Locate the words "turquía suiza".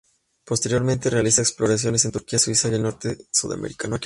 2.11-2.69